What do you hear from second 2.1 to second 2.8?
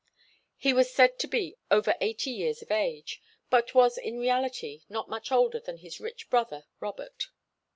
years of